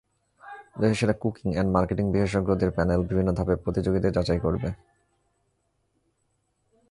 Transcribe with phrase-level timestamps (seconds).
[0.79, 4.69] দেশের সেরা cooking and marketing বিশেষজ্ঞদের প্যানেল বিভিন্ন ধাপে প্রতিযোগীদের যাচাই করবে।